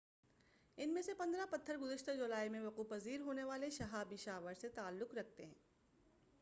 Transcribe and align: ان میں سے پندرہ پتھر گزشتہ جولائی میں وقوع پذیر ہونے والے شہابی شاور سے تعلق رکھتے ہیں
ان 0.77 0.93
میں 0.93 1.01
سے 1.01 1.13
پندرہ 1.13 1.45
پتھر 1.49 1.77
گزشتہ 1.77 2.11
جولائی 2.11 2.49
میں 2.49 2.61
وقوع 2.61 2.83
پذیر 2.89 3.21
ہونے 3.21 3.43
والے 3.43 3.69
شہابی 3.69 4.17
شاور 4.17 4.53
سے 4.53 4.69
تعلق 4.69 5.13
رکھتے 5.13 5.45
ہیں 5.45 5.59